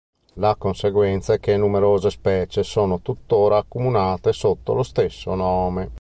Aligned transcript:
La 0.37 0.55
conseguenza 0.55 1.33
è 1.33 1.39
che 1.39 1.55
numerose 1.57 2.09
specie 2.09 2.63
sono 2.63 3.01
tuttora 3.01 3.57
accomunate 3.57 4.33
sotto 4.33 4.73
lo 4.73 4.81
stesso 4.81 5.35
nome. 5.35 5.89